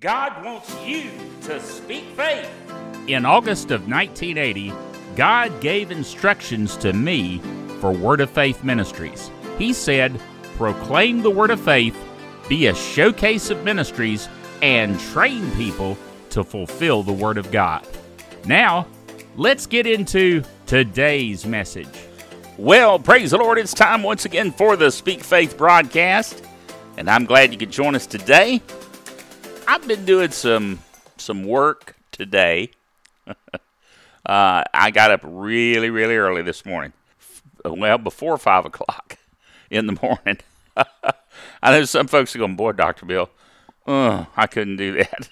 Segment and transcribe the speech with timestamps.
[0.00, 1.10] God wants you
[1.44, 2.50] to speak faith.
[3.06, 4.70] In August of 1980,
[5.16, 7.40] God gave instructions to me
[7.80, 9.30] for Word of Faith Ministries.
[9.56, 10.20] He said,
[10.58, 11.96] Proclaim the Word of Faith,
[12.46, 14.28] be a showcase of ministries,
[14.60, 15.96] and train people
[16.28, 17.86] to fulfill the Word of God.
[18.44, 18.86] Now,
[19.34, 21.88] let's get into today's message.
[22.58, 23.56] Well, praise the Lord.
[23.56, 26.44] It's time once again for the Speak Faith broadcast,
[26.98, 28.60] and I'm glad you could join us today.
[29.68, 30.78] I've been doing some
[31.16, 32.70] some work today.
[33.26, 33.34] uh,
[34.24, 36.92] I got up really, really early this morning.
[37.64, 39.18] Well, before five o'clock
[39.70, 40.38] in the morning.
[40.76, 43.28] I know some folks are going, "Boy, Doctor Bill,
[43.86, 45.30] oh, I couldn't do that."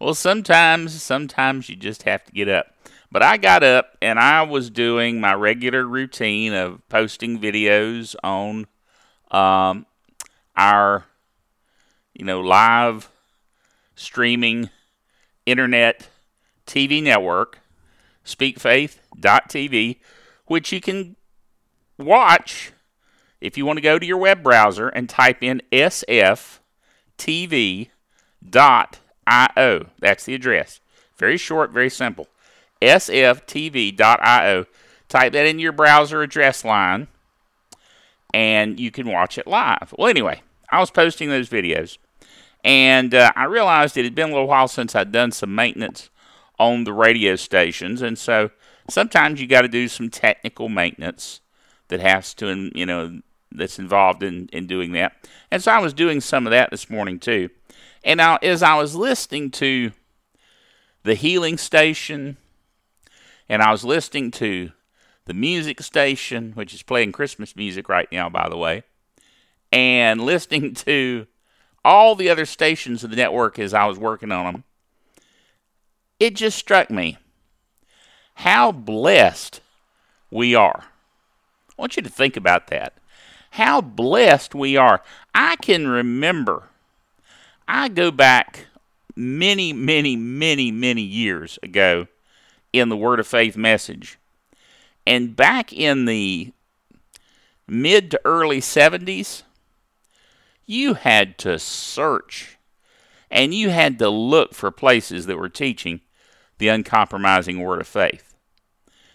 [0.00, 2.68] well, sometimes, sometimes you just have to get up.
[3.12, 8.66] But I got up and I was doing my regular routine of posting videos on
[9.30, 9.86] um,
[10.56, 11.04] our,
[12.14, 13.08] you know, live
[13.96, 14.70] streaming
[15.44, 16.08] internet
[16.66, 17.58] TV network,
[18.24, 19.98] speakfaith.tv,
[20.46, 21.16] which you can
[21.98, 22.72] watch
[23.40, 26.60] if you want to go to your web browser and type in sftv.io.
[29.98, 30.80] That's the address.
[31.16, 32.28] Very short, very simple.
[32.82, 34.66] sftv.io.
[35.08, 37.08] Type that in your browser address line
[38.34, 39.94] and you can watch it live.
[39.96, 41.96] Well, anyway, I was posting those videos
[42.66, 46.10] and uh, I realized it had been a little while since I'd done some maintenance
[46.58, 48.50] on the radio stations, and so
[48.90, 51.40] sometimes you got to do some technical maintenance
[51.88, 53.20] that has to, you know,
[53.52, 55.28] that's involved in, in doing that.
[55.52, 57.50] And so I was doing some of that this morning too.
[58.02, 59.92] And now, as I was listening to
[61.04, 62.36] the healing station,
[63.48, 64.72] and I was listening to
[65.26, 68.82] the music station, which is playing Christmas music right now, by the way,
[69.70, 71.28] and listening to
[71.86, 74.64] all the other stations of the network as I was working on them,
[76.18, 77.16] it just struck me
[78.34, 79.60] how blessed
[80.28, 80.82] we are.
[80.82, 82.94] I want you to think about that.
[83.50, 85.00] How blessed we are.
[85.32, 86.64] I can remember,
[87.68, 88.66] I go back
[89.14, 92.08] many, many, many, many years ago
[92.72, 94.18] in the Word of Faith message.
[95.06, 96.52] And back in the
[97.68, 99.44] mid to early 70s,
[100.66, 102.58] you had to search
[103.30, 106.00] and you had to look for places that were teaching
[106.58, 108.34] the uncompromising word of faith.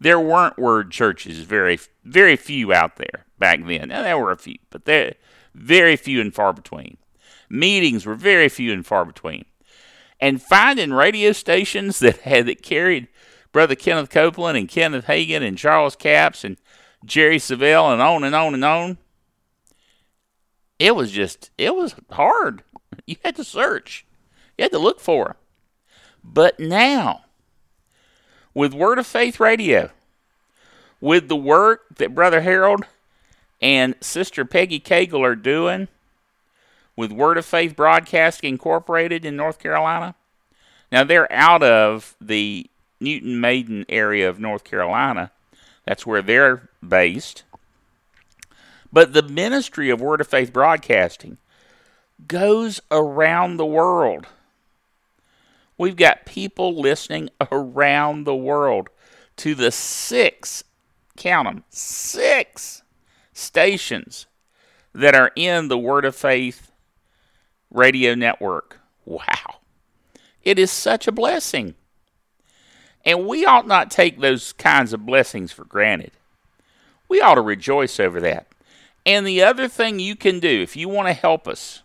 [0.00, 3.88] There weren't word churches, very very few out there back then.
[3.88, 5.14] Now there were a few, but they're
[5.54, 6.96] very few and far between.
[7.48, 9.44] Meetings were very few and far between.
[10.20, 13.08] And finding radio stations that had that carried
[13.52, 16.56] Brother Kenneth Copeland and Kenneth Hagin and Charles Capps and
[17.04, 18.98] Jerry Savelle and on and on and on
[20.82, 22.64] it was just it was hard.
[23.06, 24.04] You had to search.
[24.58, 25.36] You had to look for.
[26.24, 27.22] But now,
[28.52, 29.90] with Word of Faith Radio,
[31.00, 32.84] with the work that Brother Harold
[33.60, 35.86] and Sister Peggy Cagle are doing
[36.96, 40.16] with Word of Faith Broadcasting Incorporated in North Carolina.
[40.90, 42.68] Now they're out of the
[43.00, 45.30] Newton Maiden area of North Carolina.
[45.86, 47.44] That's where they're based.
[48.92, 51.38] But the ministry of Word of Faith Broadcasting
[52.28, 54.26] goes around the world.
[55.78, 58.90] We've got people listening around the world
[59.38, 60.62] to the six,
[61.16, 62.82] count them, six
[63.32, 64.26] stations
[64.94, 66.70] that are in the Word of Faith
[67.70, 68.78] radio network.
[69.06, 69.60] Wow.
[70.42, 71.74] It is such a blessing.
[73.04, 76.12] And we ought not take those kinds of blessings for granted.
[77.08, 78.46] We ought to rejoice over that.
[79.04, 81.82] And the other thing you can do if you want to help us,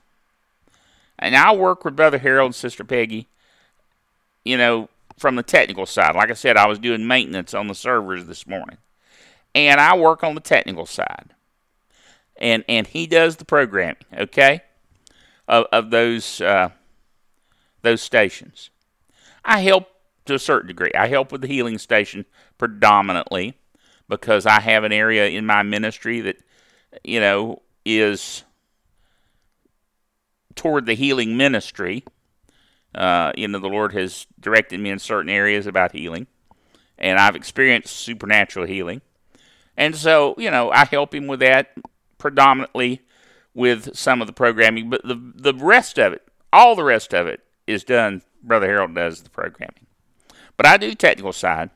[1.17, 3.27] and I'll work with Brother Harold and Sister Peggy,
[4.45, 6.15] you know, from the technical side.
[6.15, 8.77] Like I said, I was doing maintenance on the servers this morning.
[9.55, 11.33] And I work on the technical side.
[12.39, 14.61] And and he does the programming, okay?
[15.47, 16.69] Of of those uh,
[17.81, 18.69] those stations.
[19.43, 19.89] I help
[20.25, 20.91] to a certain degree.
[20.93, 22.25] I help with the healing station
[22.59, 23.55] predominantly
[24.07, 26.37] because I have an area in my ministry that
[27.03, 28.43] you know, is
[30.55, 32.03] toward the healing ministry.
[32.93, 36.27] Uh, you know, the Lord has directed me in certain areas about healing,
[36.97, 39.01] and I've experienced supernatural healing.
[39.77, 41.73] And so, you know, I help him with that
[42.17, 43.01] predominantly
[43.53, 47.27] with some of the programming, but the the rest of it, all the rest of
[47.27, 48.21] it, is done.
[48.43, 49.87] Brother Harold does the programming,
[50.55, 51.69] but I do technical side.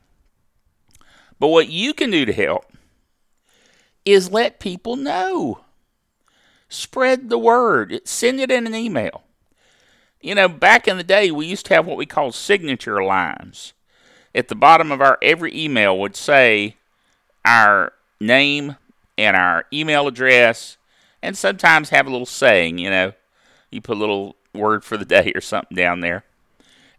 [1.38, 2.66] But what you can do to help
[4.04, 5.60] is let people know.
[6.68, 8.00] Spread the word.
[8.04, 9.22] Send it in an email.
[10.20, 13.72] You know, back in the day, we used to have what we called signature lines.
[14.34, 16.76] At the bottom of our every email would say
[17.44, 18.76] our name
[19.18, 20.78] and our email address,
[21.20, 23.12] and sometimes have a little saying, you know,
[23.70, 26.24] you put a little word for the day or something down there.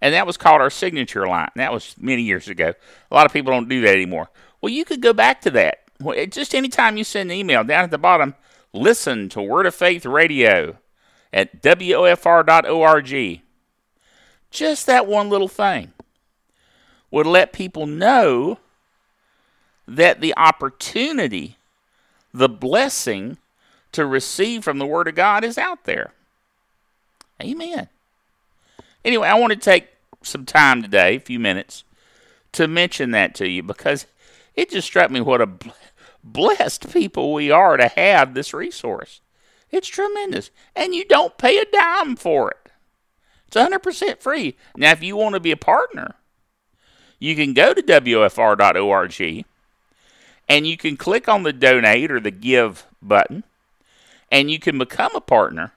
[0.02, 1.50] And that was called our signature line.
[1.56, 2.74] That was many years ago.
[3.10, 4.30] A lot of people don't do that anymore.
[4.62, 5.83] Well, you could go back to that.
[6.30, 8.36] Just anytime you send an email, down at the bottom,
[8.72, 10.78] listen to Word of Faith Radio
[11.32, 13.42] at WOFR.org.
[14.52, 15.94] Just that one little thing
[17.10, 18.60] would let people know
[19.88, 21.58] that the opportunity,
[22.34, 23.38] the blessing
[23.92, 26.14] to receive from the Word of God is out there.
[27.42, 27.90] Amen.
[29.04, 29.90] Anyway, I want to take
[30.22, 31.84] some time today, a few minutes,
[32.54, 34.06] to mention that to you because
[34.56, 35.50] it just struck me what a
[36.24, 39.22] blessed people we are to have this resource.
[39.72, 40.52] It's tremendous.
[40.76, 42.72] And you don't pay a dime for it.
[43.48, 44.56] It's 100% free.
[44.76, 46.16] Now, if you want to be a partner,
[47.20, 49.46] you can go to WFR.org
[50.50, 53.44] and you can click on the donate or the give button
[54.32, 55.74] and you can become a partner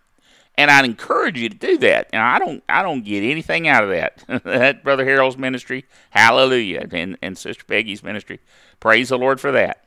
[0.59, 2.13] and I'd encourage you to do that.
[2.13, 4.25] Now, I don't, I don't get anything out of that.
[4.45, 8.41] that Brother Harold's ministry, hallelujah, and, and Sister Peggy's ministry,
[8.81, 9.85] praise the Lord for that.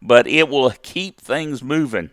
[0.00, 2.10] But it will keep things moving.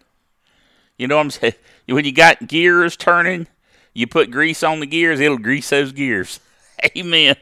[0.98, 1.54] You know what I'm saying?
[1.88, 3.46] When you got gears turning,
[3.94, 6.40] you put grease on the gears, it'll grease those gears.
[6.98, 7.36] Amen.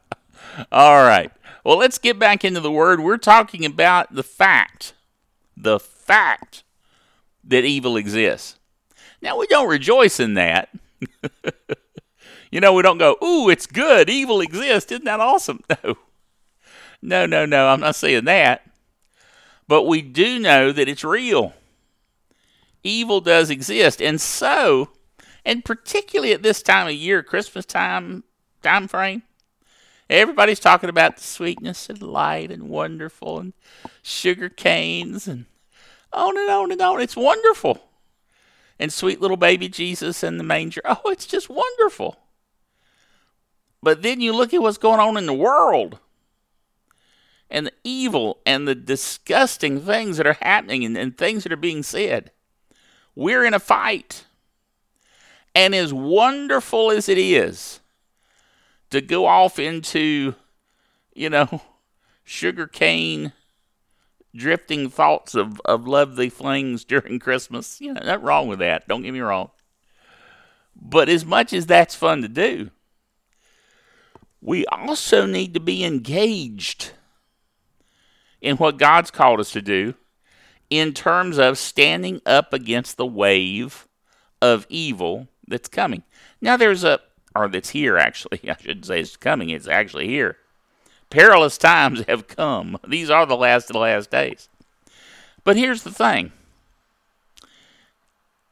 [0.72, 1.30] All right.
[1.64, 2.98] Well, let's get back into the word.
[2.98, 4.94] We're talking about the fact,
[5.56, 6.64] the fact
[7.44, 8.58] that evil exists.
[9.22, 10.70] Now, we don't rejoice in that.
[12.50, 14.10] you know, we don't go, ooh, it's good.
[14.10, 14.90] Evil exists.
[14.90, 15.62] Isn't that awesome?
[15.70, 15.96] No.
[17.02, 17.68] No, no, no.
[17.68, 18.69] I'm not saying that.
[19.70, 21.52] But we do know that it's real.
[22.82, 24.02] Evil does exist.
[24.02, 24.88] And so,
[25.44, 28.24] and particularly at this time of year, Christmas time,
[28.64, 29.22] time frame,
[30.08, 33.52] everybody's talking about the sweetness and light and wonderful and
[34.02, 35.44] sugar canes and
[36.12, 37.00] on and on and on.
[37.00, 37.80] It's wonderful
[38.80, 40.82] and sweet little baby Jesus in the manger.
[40.84, 42.16] Oh, it's just wonderful.
[43.80, 46.00] But then you look at what's going on in the world
[47.84, 52.30] evil and the disgusting things that are happening and, and things that are being said.
[53.14, 54.24] We're in a fight.
[55.54, 57.80] And as wonderful as it is
[58.90, 60.34] to go off into,
[61.14, 61.62] you know,
[62.24, 63.32] sugarcane
[64.34, 67.80] drifting thoughts of, of lovely flings during Christmas.
[67.80, 68.86] You know, nothing wrong with that.
[68.88, 69.50] Don't get me wrong.
[70.80, 72.70] But as much as that's fun to do,
[74.40, 76.92] we also need to be engaged
[78.40, 79.94] in what God's called us to do
[80.68, 83.86] in terms of standing up against the wave
[84.40, 86.02] of evil that's coming.
[86.40, 87.00] Now, there's a,
[87.34, 90.36] or that's here actually, I shouldn't say it's coming, it's actually here
[91.10, 92.78] perilous times have come.
[92.86, 94.48] These are the last of the last days.
[95.44, 96.32] But here's the thing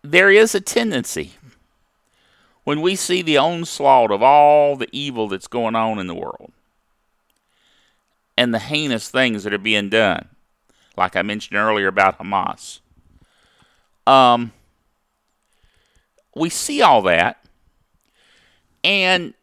[0.02, 1.32] there is a tendency
[2.64, 6.52] when we see the onslaught of all the evil that's going on in the world
[8.38, 10.28] and the heinous things that are being done,
[10.96, 12.78] like I mentioned earlier about Hamas.
[14.06, 14.52] Um,
[16.36, 17.44] we see all that,
[18.84, 19.34] and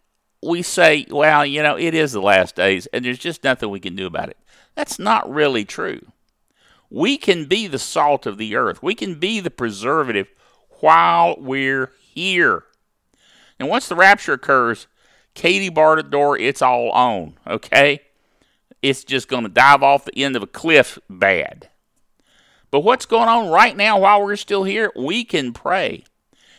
[0.42, 3.80] we say, well, you know, it is the last days and there's just nothing we
[3.82, 4.38] can do about it.
[4.76, 6.02] That's not really true.
[6.90, 10.28] We can be the salt of the earth, we can be the preservative
[10.80, 12.64] while we're here.
[13.60, 14.88] And once the rapture occurs,
[15.34, 18.02] Katie barred the door, it's all on, okay?
[18.86, 21.70] It's just going to dive off the end of a cliff bad.
[22.70, 24.92] But what's going on right now while we're still here?
[24.96, 26.04] We can pray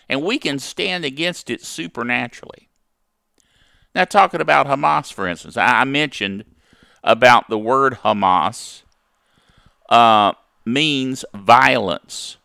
[0.08, 2.68] and we can stand against it supernaturally.
[3.94, 6.44] Now, talking about Hamas, for instance, I mentioned
[7.04, 8.82] about the word Hamas
[9.88, 10.32] uh,
[10.64, 12.38] means violence.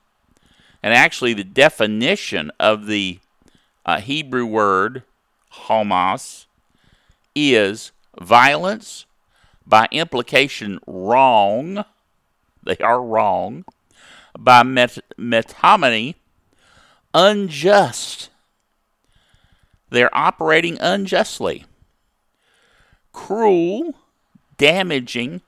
[0.83, 3.17] And actually, the definition of the
[3.83, 5.01] uh, Hebrew word
[5.51, 6.45] Hamas
[7.35, 9.07] is violence,
[9.65, 11.85] by implication, wrong.
[12.63, 13.65] They are wrong.
[14.37, 16.15] By met- metonymy,
[17.13, 18.29] unjust.
[19.89, 21.65] They're operating unjustly,
[23.11, 23.93] cruel,
[24.57, 25.41] damaging,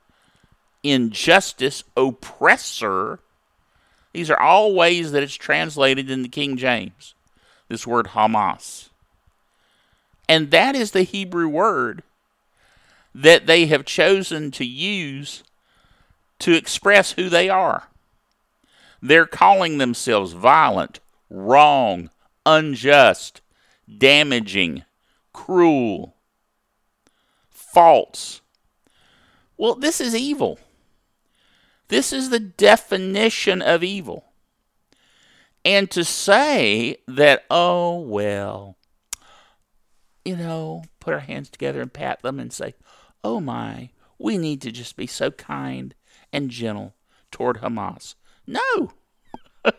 [0.82, 3.20] injustice, oppressor.
[4.12, 7.14] These are all ways that it's translated in the King James,
[7.68, 8.90] this word Hamas.
[10.28, 12.02] And that is the Hebrew word
[13.14, 15.44] that they have chosen to use
[16.40, 17.84] to express who they are.
[19.00, 22.10] They're calling themselves violent, wrong,
[22.44, 23.40] unjust,
[23.98, 24.84] damaging,
[25.32, 26.16] cruel,
[27.50, 28.40] false.
[29.56, 30.58] Well, this is evil.
[31.88, 34.24] This is the definition of evil.
[35.64, 38.76] And to say that, oh, well,
[40.24, 42.74] you know, put our hands together and pat them and say,
[43.24, 45.94] oh my, we need to just be so kind
[46.32, 46.94] and gentle
[47.30, 48.14] toward Hamas.
[48.46, 48.92] No.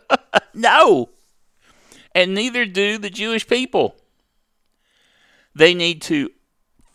[0.54, 1.10] no.
[2.14, 3.96] And neither do the Jewish people.
[5.54, 6.30] They need to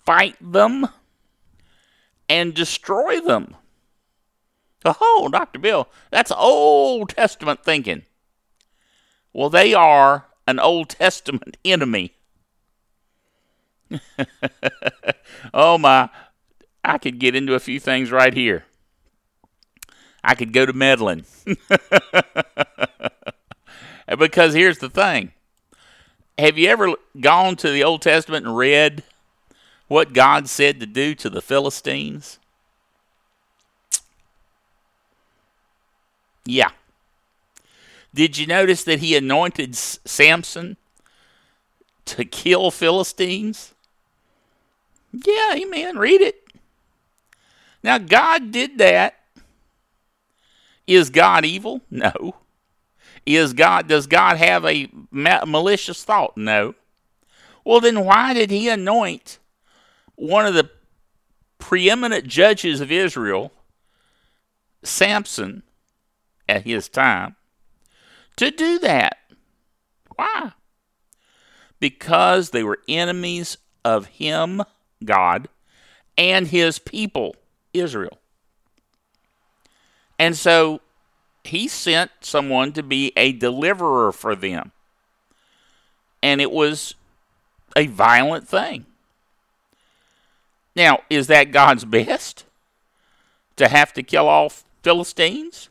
[0.06, 0.88] fight them
[2.30, 3.56] and destroy them.
[4.84, 5.60] Oh, Dr.
[5.60, 8.04] Bill, that's Old Testament thinking.
[9.34, 12.14] Well, they are an Old Testament enemy.
[15.54, 16.10] oh my,
[16.84, 18.66] I could get into a few things right here.
[20.24, 21.26] I could go to meddling.
[24.18, 25.32] because here's the thing.
[26.38, 29.04] Have you ever gone to the Old Testament and read
[29.88, 32.40] what God said to do to the Philistines?
[36.46, 36.72] Yeah.
[38.14, 40.78] Did you notice that he anointed Samson
[42.06, 43.74] to kill Philistines?
[45.14, 45.98] Yeah, amen.
[45.98, 46.41] Read it.
[47.84, 49.16] Now, God did that.
[50.88, 51.82] Is God evil?
[51.90, 52.36] No.
[53.26, 56.36] Is God does God have a malicious thought?
[56.36, 56.76] No.
[57.64, 59.38] Well, then why did he anoint
[60.16, 60.70] one of the
[61.62, 63.52] preeminent judges of Israel,
[64.84, 65.64] Samson,
[66.50, 67.36] at his time,
[68.36, 69.18] to do that.
[70.16, 70.52] Why?
[71.80, 74.64] Because they were enemies of him,
[75.04, 75.48] God,
[76.18, 77.36] and his people,
[77.74, 78.18] Israel.
[80.20, 80.82] And so
[81.44, 84.72] he sent someone to be a deliverer for them.
[86.22, 86.96] And it was
[87.76, 88.86] a violent thing.
[90.76, 92.46] Now, is that God's best?
[93.58, 94.52] To have to kill all
[94.82, 95.70] Philistines?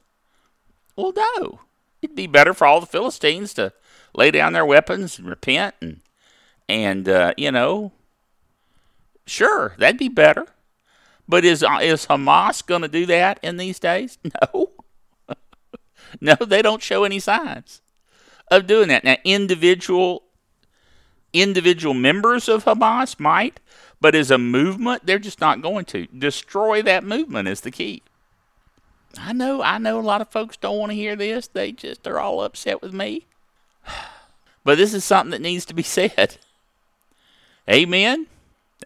[0.96, 1.60] Well, no.
[2.02, 3.72] It'd be better for all the Philistines to
[4.14, 6.00] lay down their weapons and repent and
[6.68, 7.90] and uh, you know,
[9.26, 10.46] sure, that'd be better.
[11.30, 14.18] But is uh, is Hamas going to do that in these days?
[14.42, 14.70] No.
[16.20, 17.82] no, they don't show any signs
[18.50, 19.04] of doing that.
[19.04, 20.24] Now, individual
[21.32, 23.60] individual members of Hamas might,
[24.00, 26.08] but as a movement, they're just not going to.
[26.08, 28.02] Destroy that movement is the key.
[29.16, 31.46] I know, I know a lot of folks don't want to hear this.
[31.46, 33.26] They just are all upset with me.
[34.62, 36.36] But this is something that needs to be said.
[37.68, 38.26] Amen.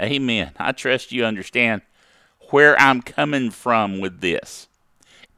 [0.00, 0.52] Amen.
[0.56, 1.82] I trust you understand
[2.50, 4.68] where I'm coming from with this.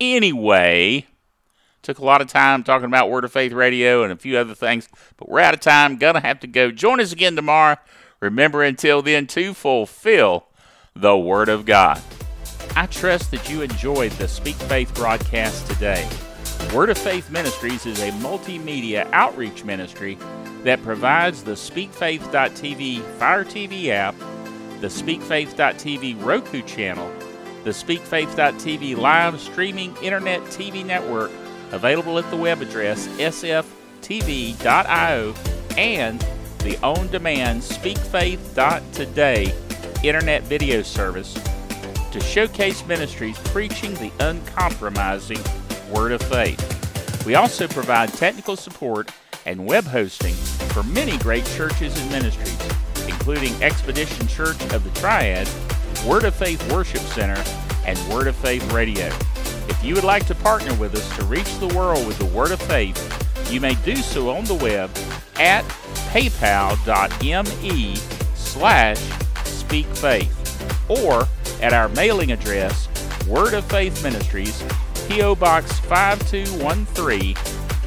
[0.00, 1.06] Anyway,
[1.82, 4.54] took a lot of time talking about Word of Faith Radio and a few other
[4.54, 5.96] things, but we're out of time.
[5.96, 6.70] Gonna have to go.
[6.70, 7.76] Join us again tomorrow.
[8.20, 10.46] Remember until then to fulfill
[10.94, 12.02] the Word of God.
[12.74, 16.06] I trust that you enjoyed the Speak Faith broadcast today.
[16.74, 20.18] Word of Faith Ministries is a multimedia outreach ministry
[20.64, 24.14] that provides the SpeakFaith.tv Fire TV app,
[24.86, 27.10] the SpeakFaith.tv Roku channel,
[27.64, 31.32] the SpeakFaith.tv live streaming internet TV network
[31.72, 34.54] available at the web address sftv.io
[35.76, 36.24] and
[36.60, 39.52] the on demand SpeakFaith.today
[40.04, 41.34] internet video service
[42.12, 45.40] to showcase ministries preaching the uncompromising
[45.90, 47.26] Word of Faith.
[47.26, 49.10] We also provide technical support
[49.46, 50.34] and web hosting
[50.68, 52.56] for many great churches and ministries,
[53.26, 55.48] including Expedition Church of the Triad,
[56.06, 57.42] Word of Faith Worship Center,
[57.84, 59.06] and Word of Faith Radio.
[59.68, 62.52] If you would like to partner with us to reach the world with the Word
[62.52, 62.96] of Faith,
[63.50, 64.90] you may do so on the web
[65.40, 65.64] at
[66.12, 67.96] paypal.me
[68.36, 69.00] slash
[69.44, 71.26] speakfaith or
[71.60, 72.88] at our mailing address,
[73.26, 74.62] Word of Faith Ministries,
[75.08, 75.34] P.O.
[75.34, 77.34] Box 5213,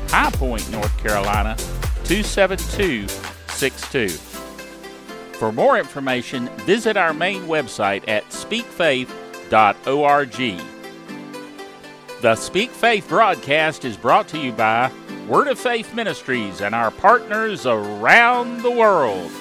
[0.09, 1.55] High Point, North Carolina
[2.03, 4.28] 27262.
[5.39, 10.61] For more information, visit our main website at speakfaith.org.
[12.21, 14.91] The Speak Faith broadcast is brought to you by
[15.29, 19.31] Word of Faith Ministries and our partners around the world.